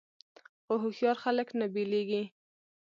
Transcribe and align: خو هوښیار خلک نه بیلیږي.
خو 0.63 0.73
هوښیار 0.83 1.17
خلک 1.23 1.47
نه 1.59 1.65
بیلیږي. 1.73 2.23